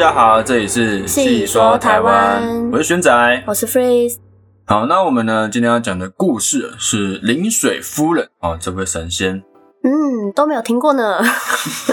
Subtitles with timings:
[0.00, 3.44] 家好，这里是细说台湾我是轩仔。
[3.46, 4.16] 我是 Freeze，
[4.64, 9.42] 好，那我们呢今天要讲的故事是临水夫人哦，这位神仙。
[9.84, 11.20] 嗯，都没有听过呢。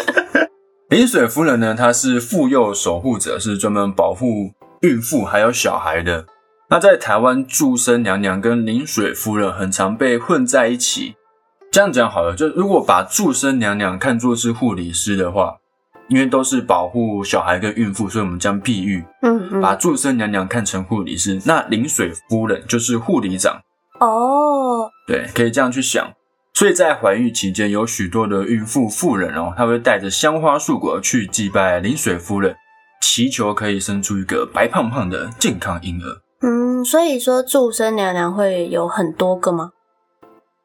[0.88, 4.54] 临水夫人呢，她是妇幼守护者，是专门保护
[4.84, 6.26] 孕妇还有小孩的。
[6.70, 11.18] 那在台湾，祝生娘娘跟临水夫人很常被混在一起。
[11.74, 15.58] 这样讲好了，就如果把祝生娘娘看作是护理师的话，
[16.08, 23.62] 因为都是保护小孩跟孕妇，所以我们将碧玉，嗯嗯，把祝生娘娘看成护理师，那临水夫人就是护理长。
[24.00, 26.12] 哦，对，可以这样去想。
[26.54, 32.56] 所以在怀孕期间，有许多的孕妇妇人哦，她会带着香花素果去祭拜临水夫人，
[33.02, 36.22] 祈求可以生出一个白胖胖的健康婴儿。
[36.42, 39.72] 嗯，所以说祝生娘娘会有很多个吗？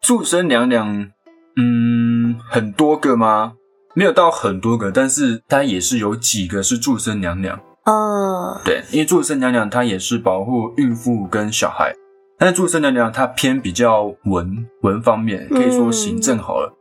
[0.00, 1.10] 祝生娘娘，
[1.56, 3.54] 嗯，很多个吗？
[3.94, 7.58] 没有到很多个，但是它也是有几个是祝生娘娘。
[7.84, 11.92] 嗯，对，因为祝生娘娘她也是保护孕妇跟小孩，
[12.38, 16.72] 但是祝生娘娘她偏比较文文方面，可以说行政好了。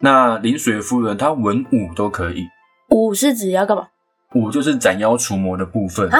[0.00, 2.44] 那临水夫人她文武都可以，
[2.90, 3.88] 武是指要干嘛？
[4.34, 6.18] 武就是斩妖除魔的部分啊。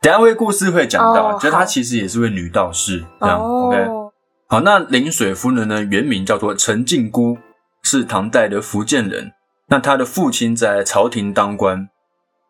[0.00, 3.76] 等下会故事会讲到，哦就她其实也是位女道士，这样、OK。
[3.84, 4.10] 哦，
[4.48, 7.36] 好，那临水夫人呢，原名叫做陈靖姑，
[7.82, 9.30] 是唐代的福建人。
[9.70, 11.88] 那他的父亲在朝廷当官。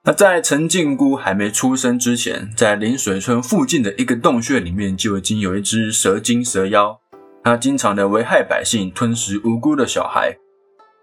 [0.04, 6.98] 那在陈靖姑还没出生之前，在临水村附近的一个洞穴里面，就已经有一只蛇精蛇妖，
[7.44, 10.38] 它经常的危害百姓，吞食无辜的小孩。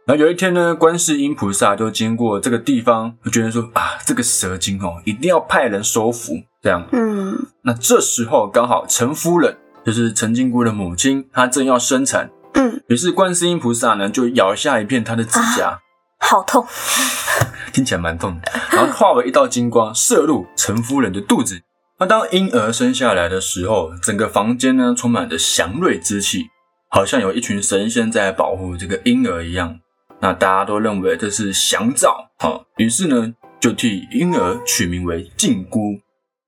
[0.08, 6.34] 然后有一天呢，观世音菩萨就经过这个地方，就觉得说啊，这个蛇精哦，一定要派人收服。
[6.64, 15.80] 这样，嗯，那这时候刚好陈夫人，就是陈靖姑的母亲，她正要生产，嗯，于是观世音菩萨呢就咬下一片她的指甲，
[16.20, 16.66] 好痛，
[17.72, 21.61] 听起来蛮痛的，然后化为一道金光射入陈夫人的肚子。
[22.00, 26.45] 那当婴儿生下来的时候，整个房间呢充满着祥瑞之气，
[26.89, 29.80] 好像有一群神仙在保护这个婴儿一样。
[30.20, 35.99] 那大家都认为这是祥兆，好，于是呢就替婴儿取名为靖姑。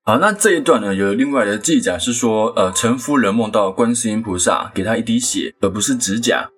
[0.03, 6.49] 好，那这一段呢有另外的记载是说，呃，陈夫人梦到观世音菩萨给她一滴血，而不是指甲，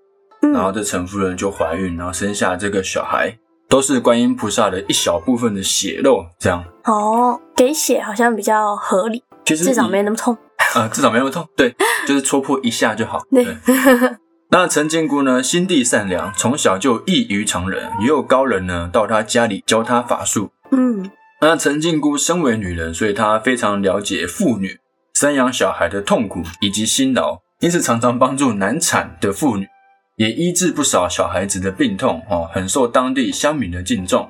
[0.41, 3.38] 然后嗯，这陈夫人就怀孕，然后生下这个小孩，
[3.69, 6.63] 都是观音菩萨的一小部分的血肉，这样。
[6.85, 10.38] 哦，给血好像比较合理，其实至少以没那么痛。
[10.75, 11.75] 呃，至少没那么痛，对，
[12.07, 13.22] 就是戳破一下就好。
[13.29, 13.56] 对对。
[14.50, 20.52] 那陈靖姑呢，心地善良，从小就异于常人，也有高人呢到她家里教她法术。
[20.72, 21.09] 嗯，
[21.40, 24.79] 那陈靖姑身为女人，所以她非常了解妇女
[25.13, 29.66] 生养小孩的痛苦以及辛劳，因此常常帮助难产的妇女，
[30.21, 34.29] 也医治不少小孩子的病痛，哦，很受当地乡民的敬重。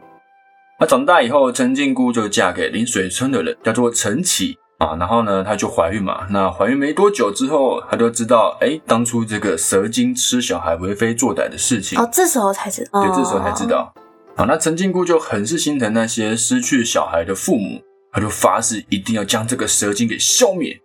[0.79, 4.95] 那长大以后，陈靖姑就嫁给临水村的人，叫做陈启啊。
[4.95, 6.25] 然后呢，她就怀孕嘛。
[6.29, 11.99] 那怀孕没多久之后，她就知道，哎，当初这个蛇精吃小孩为非作歹的事情。
[11.99, 13.93] 哦，这时候才知道，对，这时候才知道。
[14.37, 17.81] 好，那陈靖姑就很是心疼那些失去小孩的父母，
[18.13, 20.79] 她就发誓一定要将这个蛇精给消灭。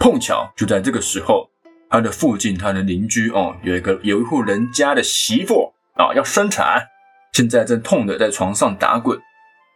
[0.00, 1.48] 碰巧就在这个时候，
[1.90, 6.86] 他的附近，他的邻居哦，有一个有一户人家的媳妇啊要生产，
[7.32, 9.18] 现在正痛的在床上打滚。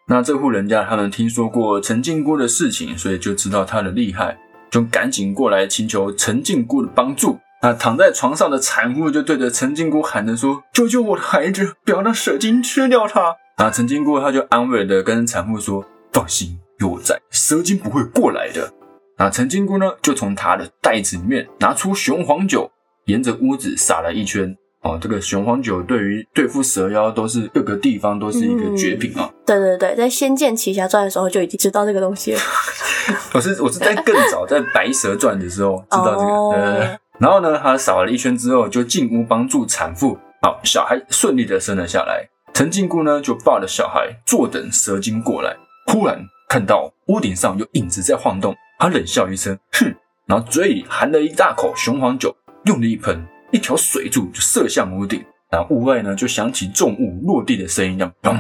[0.09, 4.37] 那这户人家他们听说过陈靖姑的事情，所以就知道她的厉害，
[4.71, 7.39] 就赶紧过来请求陈靖姑的帮助。
[7.63, 18.75] 那躺在床上的产妇就对着陈靖姑喊着说：“救救我的孩子，不要让蛇精吃掉他！”啊，陈靖姑她就安慰的跟产妇说：“放心，有我在，蛇精不会过来的。”
[19.23, 22.69] 那陈靖姑呢，就从她的袋子里面拿出雄黄酒，
[23.05, 24.53] 沿着屋子撒了一圈。
[24.81, 29.31] 哦，这个雄黄酒对于对付蛇妖都是各个地方都是一个绝品啊。
[29.47, 32.41] 对对对，在《仙剑奇侠传》的时候就已经知道这个东西了。
[33.33, 36.27] 我是我是在更早，在《白蛇传》的时候知道这个。
[36.27, 36.99] 哦对对对。
[37.21, 42.29] 然后呢，他扫了一圈之后，就进屋帮助产妇，好，小孩顺利的生了下来。
[42.53, 45.57] 陈靖姑呢，就抱着小孩坐等蛇精过来。
[45.87, 48.53] 忽然看到屋顶上有影子在晃动，
[48.83, 49.95] 他冷笑一声，哼，
[50.27, 52.35] 然后嘴里含了一大口雄黄酒，
[52.65, 55.25] 用力一喷，一条水柱就射向屋顶。
[55.53, 58.33] 然后屋外呢，就响起重物落地的声音，这样砰。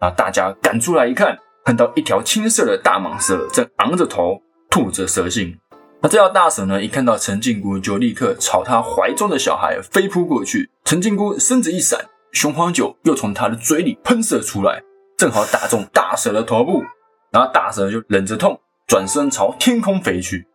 [0.00, 5.56] 然后大家赶出来一看，看到一条青色的大蟒蛇正昂着头吐着蛇信。
[6.02, 10.68] 那这条大蛇呢，一看到陈靖姑，就立刻朝他怀中的小孩飞扑过去。
[10.84, 14.82] 陈靖姑身子一闪，雄黄酒又从她的嘴里喷射出来，
[15.16, 16.82] 正好打中大蛇的头部。
[17.30, 20.46] 然后大蛇就忍着痛，转身朝天空飞去。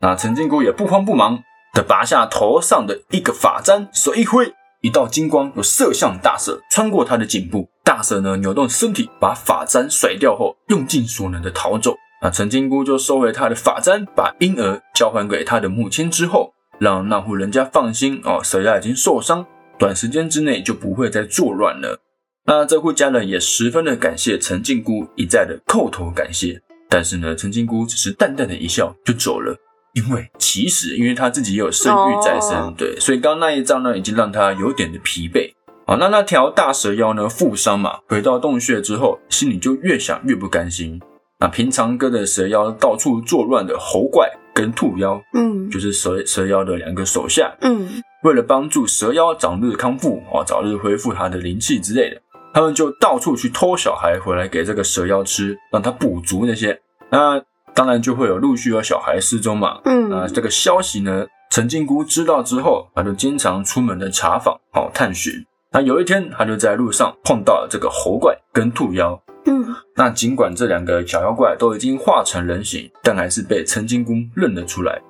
[0.00, 1.42] 那陈靖姑也不慌不忙
[1.74, 7.68] 的拔下头上的一个发簪，手一挥，一道金光又射向大蛇，穿过他的颈部。
[7.84, 11.96] 大蛇呢扭动身体，把发簪甩掉后，用尽所能的逃走。
[12.22, 19.44] 那陈金姑就收回她的发簪，把婴儿交还给她的母亲之后，让那户人家放心哦，蛇妖已经受伤，
[19.78, 21.98] 短时间之内就不会再作乱了。
[22.46, 26.62] 那这户家人也十分的感谢陈金姑，一再的叩头感谢。
[26.90, 29.56] 但是呢，陈金姑只是淡淡的一笑就走了。
[29.94, 35.52] 因为其实，因为她自己也有生育在身，对，所以刚刚那一仗呢，已经让她有点的疲惫。
[35.86, 41.00] 好，那那条大蛇妖呢，负伤嘛，回到洞穴之后，心里就越想越不甘心。
[41.40, 52.20] 那平常跟着蛇妖到处作乱的猴怪跟兔妖，嗯，就是蛇蛇妖的两个手下，嗯，为了帮助蛇妖早日康复，哦，早日恢复他的灵气之类的，
[52.52, 56.80] 他们就到处去偷小孩回来给这个蛇妖吃，让他补足那些。
[57.10, 57.40] 那
[57.74, 59.80] 当然就会有陆续有小孩失踪嘛。
[59.84, 65.32] 嗯，那这个消息呢，陈金姑知道之后，她就经常出门的查访，哦，探寻。
[65.72, 69.20] 那有一天，他就在路上碰到了这个猴怪跟兔妖。
[69.46, 69.64] 嗯，
[69.94, 75.00] 那尽管这两个小妖怪都已经化成人形，但还是被陈金姑认了出来。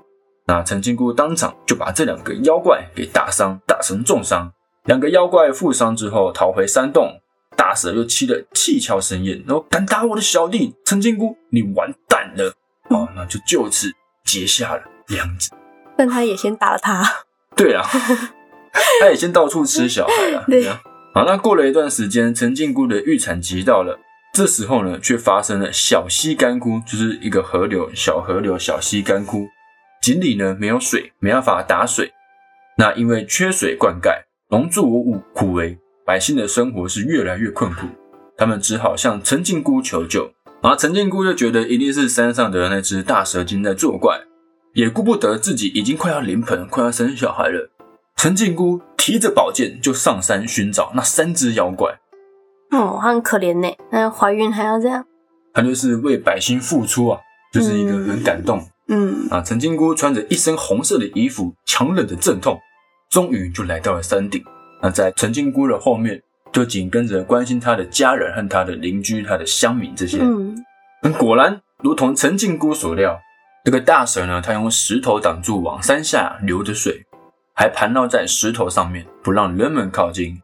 [0.47, 4.53] 那陈金姑当场就把这两个妖怪给打伤，打成重伤。
[4.85, 7.21] 两个妖怪负伤之后逃回山洞，
[7.71, 12.53] 大蛇又气得气窍生烟，然后敢打我的小弟陈金姑，你完蛋了！
[12.89, 13.89] 哦，那就就此
[14.25, 15.53] 结下了梁子。
[15.97, 17.01] 但他也先打了他。
[17.55, 17.87] 对啊，
[19.01, 20.43] 他也先到处吃小孩啊。
[20.49, 20.81] 对啊。
[21.15, 24.01] 好，那过了一段时间，陈靖姑的预产期到了，
[24.35, 29.47] 这时候呢，却发生了小溪干枯，就是一个河流，小河流小溪干枯，
[30.03, 32.13] 井里呢没有水，没办法打水。
[32.77, 35.79] 那因为缺水灌溉，农作物枯萎，
[36.11, 37.87] 百姓的生活是越来越困苦，
[38.37, 40.33] 他们只好向陈靖姑求救。
[40.61, 44.19] 然后陈靖姑就觉得一定是山上的那只大蛇精在作怪，
[44.75, 47.71] 也顾不得自己已经快要临盆，快要生小孩了。
[48.17, 52.01] 陈靖姑提着宝剑就上山寻找那三只妖怪。
[52.73, 55.05] 哦，她很可怜呢，那怀孕还要这样。
[55.55, 57.21] 她就是为百姓付出啊，
[57.53, 58.67] 就是一个很感动。
[58.89, 62.59] 嗯啊，陈靖姑穿着一身红色的衣服，强忍着阵痛，
[63.09, 64.43] 终于就来到了山顶。
[64.81, 66.23] 那在陈靖姑的后面，
[66.53, 70.19] 就紧跟着关心她的家人和她的邻居、她的乡民这些。
[70.21, 70.56] 嗯
[71.03, 73.21] 嗯，果然如同陈靖姑所料，
[73.65, 77.05] 这个大蛇呢，它用石头挡住往山下流的水，
[77.55, 80.41] 还盘绕在石头上面，不让人们靠近。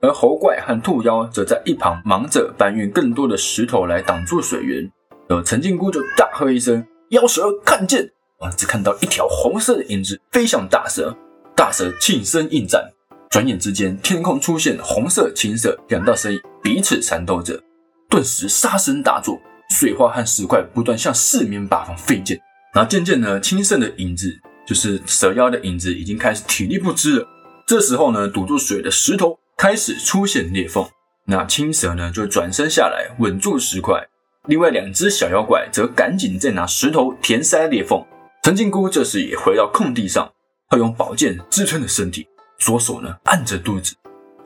[0.00, 4.90] 而猴怪和兔妖则在一旁忙着搬运更多的石头来挡住水源。
[5.28, 8.10] 而陈靖姑就大喝一声：“妖蛇看见！”
[8.40, 11.16] 啊，只看到一条红色的影子飞向大蛇，
[11.56, 12.90] 大蛇庆身应战。
[13.34, 17.60] 转眼之间，天空出现红色、青色两道身影，彼此缠斗着，
[18.08, 22.40] 顿时杀声大作，水花和石块不断向四面八方飞溅。
[22.72, 24.32] 然后渐渐呢，青色的影子，
[24.64, 27.26] 就是蛇妖的影子，已经开始体力不支了。
[27.66, 30.88] 这时候呢，堵住水的石头开始出现裂缝，
[31.26, 34.00] 那青蛇呢就转身下来稳住石块，
[34.46, 38.00] 另外两只小妖怪则赶紧再拿石头填塞裂缝。
[38.44, 40.32] 陈靖姑这时也回到空地上，
[40.68, 42.28] 她用宝剑支撑着身体。
[42.64, 43.94] 左手呢按着肚子，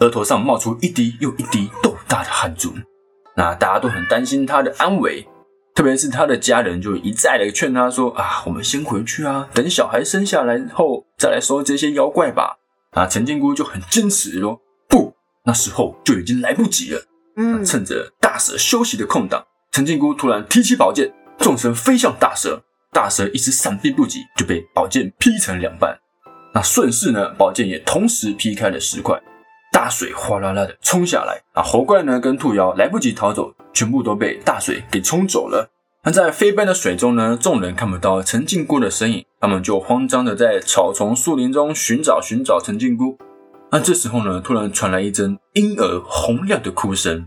[0.01, 2.75] 额头上冒出一滴又一滴豆大的汗珠。
[3.37, 5.25] 那大家都很担心他的安危，
[5.73, 12.57] 特别是他的家人就一再的劝他说：“啊，我们先回去啊，等小孩生下来后再来收这些妖怪吧。”
[12.91, 14.61] 啊，陈金姑就很坚持说
[14.91, 17.01] ：“不，那时候就已经来不及了。”
[17.39, 22.65] 嗯，趁着大蛇休息的空档，陈金姑突然提起宝剑，纵身飞向大蛇。
[22.93, 25.97] 大蛇一时闪避不及，就被宝剑劈成两半。
[26.53, 29.21] 那顺势呢，宝剑也同时劈开了石块，
[29.71, 31.41] 大水哗啦啦的冲下来。
[31.53, 35.71] 啊，猴怪呢跟兔妖来不及逃走，全部都被大水给冲走了。
[36.05, 43.19] 那在飞奔的水中呢，众人看不到陈靖姑的身影，他们就慌张的在草丛、树林中寻找寻找陈靖姑。
[43.71, 47.27] 那这时候呢，突然传来一阵婴儿洪亮的哭声，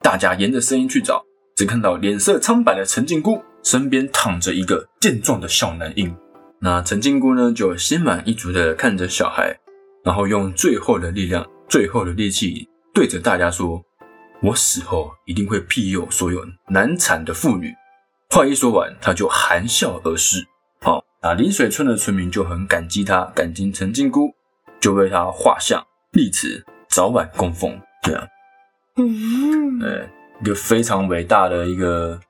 [0.00, 1.24] 大家沿着声音去找，
[1.56, 6.14] 只看到脸色苍白的陈靖姑身边躺着一个健壮的小男婴。
[6.64, 9.58] 那陈金姑呢，就心满意足的看着小孩，
[10.04, 13.82] 然后用最后的力量、最后的力气对着大家说
[14.40, 17.74] ：“我死后一定会庇佑所有难产的妇女。”
[18.30, 20.46] 话一说完，他就含笑而逝。
[20.80, 24.32] 好，那临水村的村民就很感激他，感激陈金姑，
[24.80, 27.76] 就为他画像立祠，早晚供奉。
[28.04, 28.28] 这样，
[28.98, 30.08] 嗯，呃，
[30.40, 32.20] 一个非常伟大的一个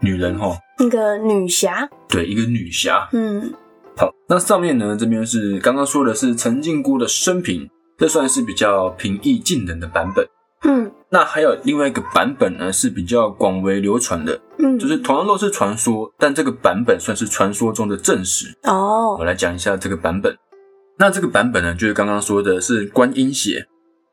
[0.00, 3.08] 女人哈，一个女侠，对，一个女侠。
[3.12, 3.54] 嗯
[3.96, 10.26] 好，那上面呢，这边是刚刚说的是陈靖姑的生平，这算是比较平易近人的版本。
[10.64, 18.54] 嗯那还有另外一个版本呢，是比较广为流传的，嗯，就是同样都是传说，但这个版本算是传说中的正史。
[18.64, 20.36] 哦我，来讲一下这个版本。
[20.98, 23.66] 那这个版本呢，就是刚刚说的是观音血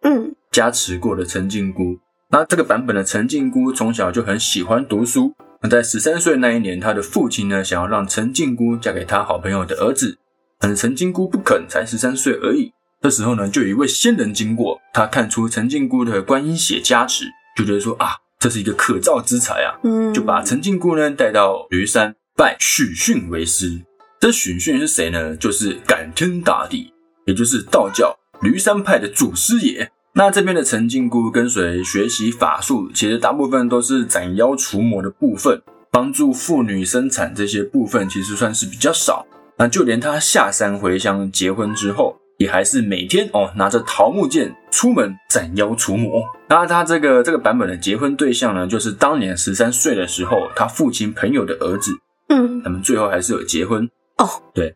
[0.03, 1.97] 嗯加持过的陈靖姑。
[2.29, 5.33] 那这个版本的陈靖姑从小就很喜欢读书。
[5.63, 10.17] 那在十三岁那一年，他的父亲呢想要让陈靖姑嫁给他好朋友的儿子，
[10.59, 12.73] 但是陈靖姑不肯，才十三岁而已。
[13.01, 23.81] 这时候呢，就有一位仙人经过，他看出陈靖姑的观音血加持，就觉得说啊，这是一个可造之才啊，嗯，就把陈靖姑呢带到驴山拜许逊为师。
[24.19, 25.35] 这许逊是谁呢？
[25.37, 26.93] 就是感天大帝，
[27.25, 29.89] 也就是道教驴山派的祖师爷。
[30.15, 35.59] 那这边的陈靖姑跟随学习法术，其实大部分都是斩妖除魔的部分，
[35.91, 39.25] 帮助妇女生产这些部分其实算是比较少。
[39.57, 46.23] 那就连他下山回乡结婚之后，也还是每天哦拿着桃木剑出门斩妖除魔。
[46.47, 51.91] 那他这个这个版本的结婚对象呢，就是当年十三岁的时候他父亲朋友的儿子。
[52.29, 54.29] 嗯他们最后还是有结婚哦。
[54.53, 54.75] 对，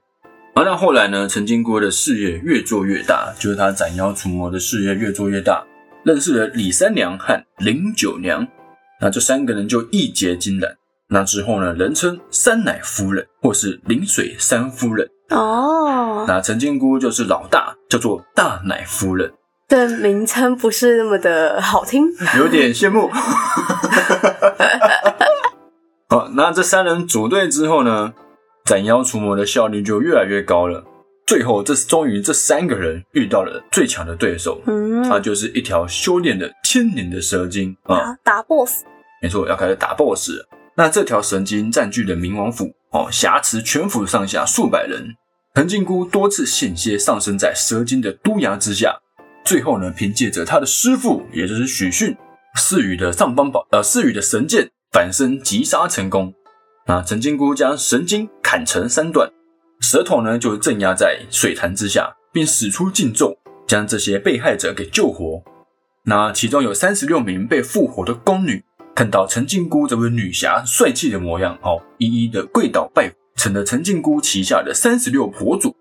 [0.58, 5.64] 而那后来呢，陈金姑的事业越做越大，就是他斩妖除魔的事业越做越大，
[6.04, 8.48] 认识了李三娘和林九娘，
[9.00, 10.76] 那这三个人就义结金兰。
[11.10, 15.08] 那之后呢，人称三奶夫人或是临水三夫人。
[15.30, 19.32] 哦，那陈金姑就是老大，叫做大奶夫人，
[19.70, 22.08] 这名称不是那么的好听。
[22.40, 23.12] 有点羡慕。
[26.10, 28.16] 好，那这三人组队之后呢，
[28.68, 30.84] 斩妖除魔的效率就越来越高了。
[31.26, 37.98] 最后，这终于这三个人遇到了最强的对手，嗯，他就是一条修炼了千年的蛇精啊。
[38.26, 38.84] 打打 BOSS。
[39.22, 40.50] 没错，要开始打 BOSS 了。
[40.76, 45.16] 那这条神经占据了冥王府哦，挟持全府上下数百人。
[45.54, 48.98] 藤静姑多次险些上升在蛇精的督牙之下，
[49.46, 52.18] 最后呢，凭借着他的师傅，也就是许逊
[52.58, 56.34] 赐予的上方宝呃赐予的神剑，反身击杀成功。
[56.88, 59.30] 那陈金姑将神经砍成三段，
[59.82, 65.44] 舌头呢就镇压在水潭之下，并使出禁咒，将这些被害者给救活。
[66.04, 68.64] 那其中有三十六名被复活的宫女。
[68.96, 75.76] 看到陈靖姑这位女侠帅气的模样，哦，一一的跪倒拜，成了陈靖姑旗下的三十六婆祖。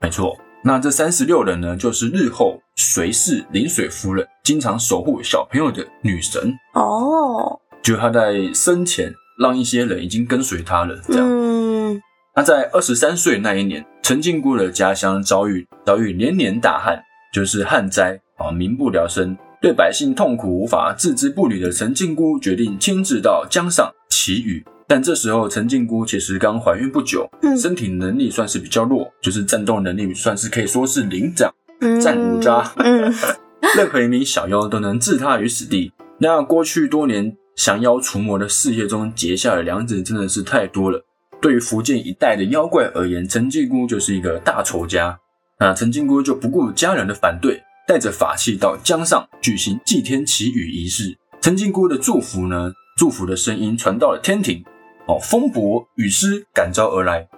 [0.00, 6.56] 没错，那这三十六人呢，就是日后随侍临水夫人，经常守护小朋友的女神。
[6.72, 10.96] 哦，就她在生前让一些人已经跟随他了。
[11.06, 12.00] 这样，嗯
[12.34, 17.00] 那在二十三岁那一年，陈靖姑的家乡遭遇遭遇连年大旱，
[17.32, 19.36] 就是旱灾啊，民不聊生。
[19.58, 33.12] 对百姓痛苦无法置之不理的陈靖姑决定亲自到江上祈雨，但这时候陈靖姑其实刚怀孕不久，嗯身体能力算是比较弱，就是战斗能力算是可以说是零这样，嗯，战五渣嗯
[33.76, 35.90] 任何一名小妖都能置他于死地。
[36.18, 41.04] 那过去多年降妖除魔的事业中结下的梁子真的是太多了。
[41.42, 45.18] 对于福建一带的妖怪而言，陈靖姑就是一个大仇家。
[45.58, 47.62] 那陈靖姑就不顾家人的反对。
[47.88, 52.72] 带着法器到江上举行祭天祈雨仪式，陈靖姑的祝福呢？
[52.96, 54.64] 祝福的声音传到了天庭，
[55.06, 57.28] 哦，风伯雨师感召而来，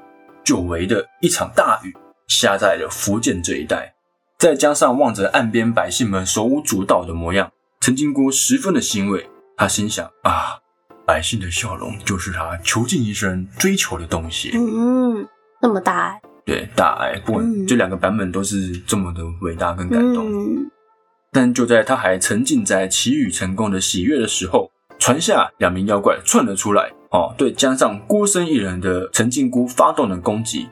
[0.42, 1.94] 久违的一场大雨
[2.28, 3.92] 下在了福建这一带。
[4.38, 9.28] 在江上望着岸边百姓们手舞足蹈的模样，陈靖姑十分的欣慰。
[9.58, 10.56] 她心想啊，
[11.04, 14.52] 百姓的笑容就是他穷尽一生追求的东西。
[14.54, 15.26] 嗯，
[15.60, 16.20] 那么大爱。
[16.46, 20.30] 对，大爱，不管嗯这两个版本都是这么的伟大跟感动。
[20.32, 20.70] 嗯
[21.30, 30.68] 但就在他还沉浸在祈雨成功的喜悦的时候，船下两名妖怪窜了出来，哦，对加上孤身一人的陈靖姑发动了攻击。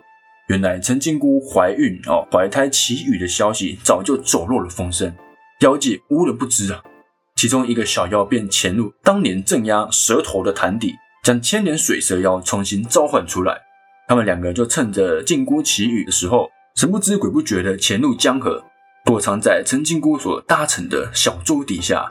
[0.48, 5.12] 原来陈靖姑怀孕哦，怀胎祈雨的消息早就走漏了风声，
[5.60, 6.82] 妖界无人不知啊。
[7.36, 13.60] 其中一个小妖便潜入当年镇压蛇头的潭底，将千年水蛇妖重新召唤出来。
[14.08, 18.64] 他们两个就趁着靖姑祈雨的时候，神不知鬼不觉的潜入江河，
[19.04, 22.10] 躲藏在陈金姑所搭乘的小舟底下。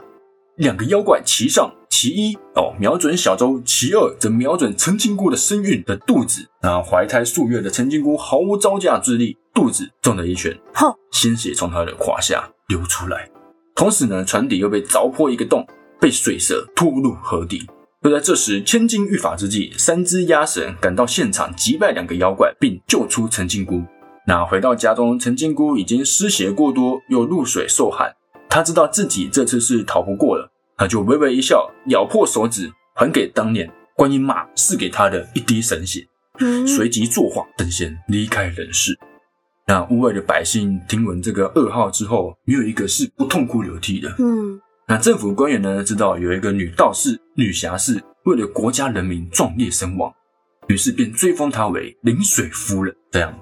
[0.58, 6.48] 两个妖怪其上，其一哦瞄准小舟，其二则瞄准陈金姑的身孕的肚子。
[6.62, 13.28] 那怀胎数月的陈金姑毫无招架之力，肚子中了一拳，哼，鲜血从她的胯下流出来。
[13.76, 15.64] 同时呢，船底又被凿破一个洞，
[16.00, 17.68] 被水蛇拖入河底。
[18.02, 23.84] 就在这时，千钧一发之际，三只鸭神赶到现场，击败两个妖怪，并救出陈金姑。
[24.26, 28.10] 那回到家中，陈金姑已经失血过多，又入水受寒。
[28.48, 36.06] 她知道自己这次是逃不过了，她就微微一笑，咬破手指，还给当年观音妈赐给她的一滴神血，
[36.66, 38.98] 随即作画登仙，离开人世。
[39.68, 44.14] 那屋外的百姓听闻这个噩耗之后，没有一个是不痛哭流涕的。
[44.18, 50.14] 嗯那政府官员呢，知道有一个女道士、女侠士为了国家人民壮烈身亡，
[50.68, 52.94] 于是便追封她为临水夫人。
[53.10, 53.36] 这样，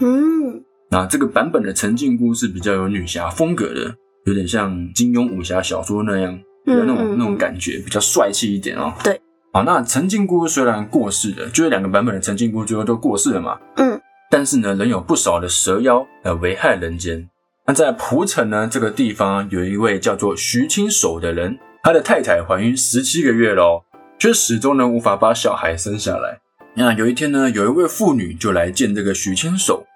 [0.00, 8.92] 嗯那这个版本的陈靖姑是比较有女侠风格的，有点像金庸武侠小说那样，有那种、那种感觉，比较帅气一点哦。
[9.02, 9.18] 对，
[9.54, 13.93] 好，那陈靖姑虽然过世了，就是两个版本的陈靖姑最后都过世了嘛，嗯，
[14.36, 17.30] 但是呢，仍有不少的蛇妖来危害人间。
[17.68, 23.84] 那在蒲城呢这个地方，有一位叫做徐清守的人，他的太太怀孕十七个月喽，
[24.18, 26.40] 却始终呢无法把小孩生下来。
[26.74, 29.86] 那有一天呢，有一位妇女就来见这个徐清守。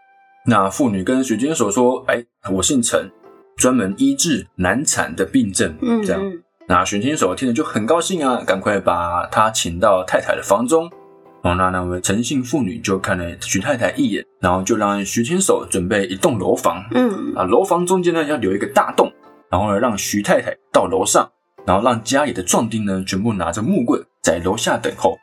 [0.47, 3.11] 那妇女跟徐清守说：“哎，我姓陈，
[3.57, 6.25] 专门医治难产的病症。”嗯这样。
[6.25, 10.89] 嗯那徐清守听了就很高兴啊，赶快把他请到太太的房中。
[11.43, 16.85] 哦，那那位陈姓妇女就看了徐太太一眼，然后就让徐清守准备一栋楼房。
[16.93, 19.13] 嗯啊，楼房中间呢要留一个大洞，
[19.49, 21.31] 然后呢让徐太太到楼上，
[21.65, 25.17] 然后让家里的壮丁呢全部拿着木棍在楼下等候。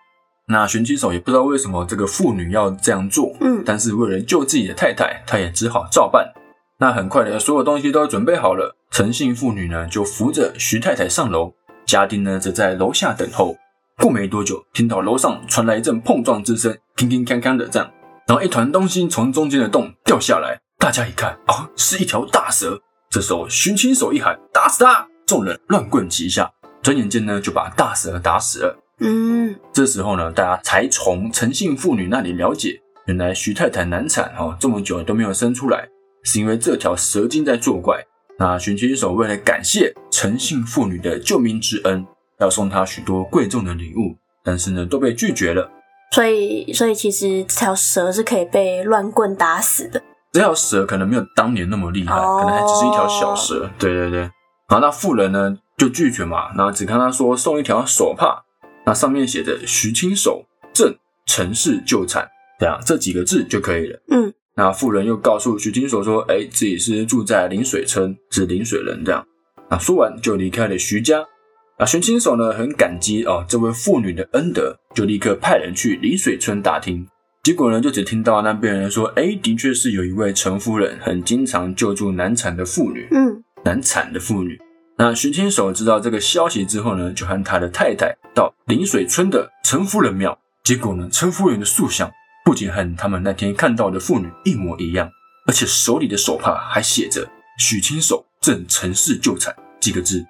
[0.47, 6.31] 那徐清手也不知道为什么这个妇女要这样做，嗯但是为了救自己的太太，他也只好照办。
[6.77, 11.53] 那很快的，所有东西都准备好了，陈姓妇女呢就扶着徐太太上楼，
[11.85, 13.57] 家丁呢则在楼下等候。
[13.97, 17.89] 过没多久，听到楼上传来一阵碰撞之声，铿铿锵锵的这样，
[18.27, 22.81] 然后一团东西从中间的洞掉下来，大家一看啊，是一条大蛇。
[23.09, 28.77] 这时候寻亲手一喊：“打死他！”众人乱棍齐下，转眼间呢就把大蛇打死了。
[28.99, 35.87] 嗯这时候呢，大家才从陈姓妇女那里了解，原来徐太太难产哦，这么久都没有生出来，
[36.23, 38.03] 是因为这条蛇精在作怪。
[38.37, 42.05] 那寻亲手为了感谢陈姓妇女的救命之恩，
[42.39, 45.69] 要送他许多贵重的礼物，但是呢都被拒绝了。
[46.11, 50.01] 所以所以其实这条蛇是可以被乱棍打死的。
[50.31, 53.69] 这条蛇可能没有当年那么厉害，哦可能还只是一条小蛇。
[53.79, 54.19] 对对对。
[54.19, 54.31] 然
[54.69, 58.43] 后那妇人呢就拒绝嘛，然后只看他说送一条手帕，
[58.85, 62.27] 那上面写着徐清手正陈氏旧产，
[62.59, 63.99] 这样这几个字就可以了。
[64.11, 69.25] 嗯那妇人又告诉徐清手说，哎，自己是住在临水村，是临水人这样。
[69.69, 71.25] 那说完就离开了徐家。
[71.77, 77.05] 那徐清手呢很感激哦这位妇女的恩德，就立刻派人去临水村打听。
[77.43, 84.57] 结果呢，就只听到那边人说，哎，的确是有一位陈夫人很经常救助难产的妇女，嗯难产的妇女。
[84.97, 90.39] 那徐清手知道这个消息之后呢，就和他的太太到临水村的陈夫人庙。
[90.63, 92.09] 结果呢，陈夫人的塑像
[92.45, 95.09] 不仅和他们那天看到的妇女一模一样，
[95.45, 100.25] 而且手里的手帕还写着“许清手正陈氏救产”几个字。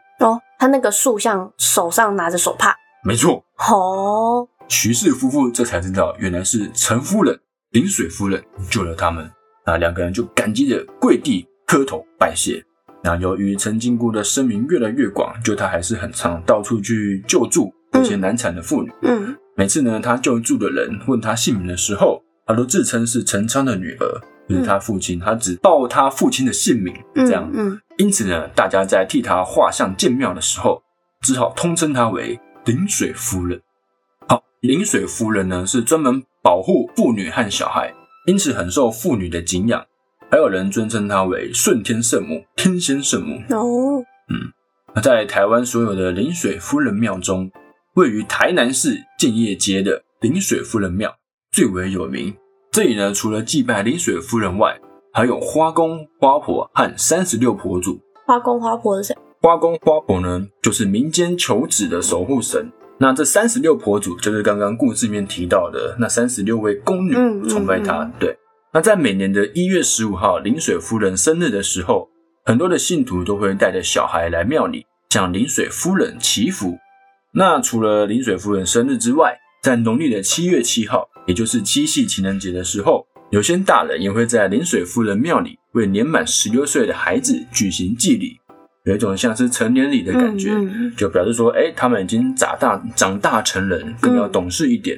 [0.55, 2.75] 哦，他那个塑像手上拿着手帕。
[3.03, 7.39] 没错，哦，徐氏夫妇这才知道，原来是陈夫人、
[7.71, 9.29] 林水夫人救了他们。
[9.65, 12.63] 那两个人就感激的跪地磕头拜谢。
[13.03, 18.91] 那由于陈金姑的声名越来越广，就她还是很常到处去救助那些难产的妇女。
[19.03, 27.49] 嗯每次呢，她救助的人问她姓名的时候，她都自称是陈昌的女儿，就是她父亲，她只报她父亲的姓名，嗯这样。
[27.53, 30.83] 嗯因此呢，大家在替她画像建庙的时候，
[31.21, 33.61] 只好通称她为临水夫人。
[34.27, 37.93] 好，临水夫人呢是专门保护妇女和小孩，
[38.27, 39.85] 因此很受妇女的敬仰。
[40.29, 43.35] 还有人尊称她为顺天圣母、天仙圣母。
[43.55, 44.03] 哦，
[44.93, 47.49] 那在台湾所有的临水夫人庙中，
[47.93, 51.15] 位于台南市建业街的临水夫人庙
[51.51, 52.35] 最为有名。
[52.71, 54.77] 这里呢，除了祭拜临水夫人外，
[55.15, 57.97] 还有花公、花婆和三十六婆祖。
[58.27, 59.17] 花公花婆是谁？
[59.41, 62.69] 花公花婆呢，就是民间求子的守护神。
[62.97, 67.13] 那这三十六婆祖就是刚刚故事里面提到的那三十六位宫女
[67.47, 68.03] 崇拜她。
[68.03, 68.37] 嗯对，
[68.73, 72.09] 那在每年的一月十五号临水夫人生日的时候，
[72.43, 76.77] 很多的信徒都会带着小孩来庙里向临水夫人祈福。
[77.31, 88.39] 那除了临水夫人生日之外，在农历的七月七号，也就是七夕情人节的时候，有些大人也会在临水夫人庙里为年满十六岁的孩子举行祭礼，
[88.85, 90.51] 有一种像是成年礼的感觉。
[90.51, 94.97] 嗯嗯就表示说，哎，他们已经长大长大成人，更要懂事一点。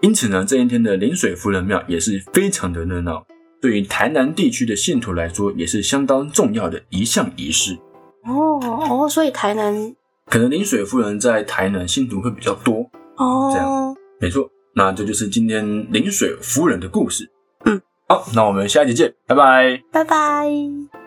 [0.00, 3.26] 因此呢，这一天的临水夫人庙也是非常的热闹，
[3.60, 7.74] 对于台南地区的信徒来说，也是相当重要的一项仪式。
[8.24, 14.48] 哦哦，所以台南可能临水夫人在台南信徒会比较多哦，这样，没错。
[14.74, 17.28] 那这就是今天临水夫人的故事。
[18.08, 19.82] 好，那我们下期见，拜拜。
[19.90, 21.01] 拜拜。